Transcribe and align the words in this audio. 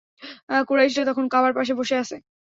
কুরাইশরা 0.67 1.03
তখন 1.09 1.25
কাবার 1.33 1.53
পাশে 1.57 1.73
বসে 1.79 1.95
আছে। 2.01 2.15